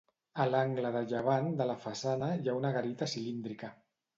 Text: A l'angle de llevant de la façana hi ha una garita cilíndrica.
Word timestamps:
A 0.43 0.45
l'angle 0.53 0.91
de 0.95 1.03
llevant 1.11 1.51
de 1.61 1.69
la 1.73 1.77
façana 1.85 2.33
hi 2.41 2.49
ha 2.53 2.59
una 2.63 2.75
garita 2.79 3.13
cilíndrica. 3.13 3.75